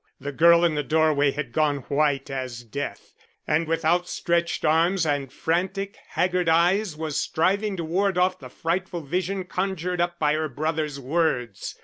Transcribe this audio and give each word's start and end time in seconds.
The 0.19 0.31
girl 0.31 0.65
in 0.65 0.73
the 0.73 0.81
doorway 0.81 1.29
had 1.29 1.51
gone 1.53 1.81
white 1.81 2.31
as 2.31 2.63
death, 2.63 3.13
and 3.45 3.67
with 3.67 3.85
outstretched 3.85 4.65
arms 4.65 5.05
and 5.05 5.31
frantic, 5.31 5.95
haggard 6.13 6.49
eyes 6.49 6.97
was 6.97 7.17
striving 7.21 7.77
to 7.77 7.83
ward 7.83 8.17
off 8.17 8.39
the 8.39 8.49
frightful 8.49 9.01
vision 9.01 9.43
conjured 9.45 10.01
up 10.01 10.17
by 10.17 10.33
her 10.33 10.49
brother's 10.49 10.99
words. 10.99 11.75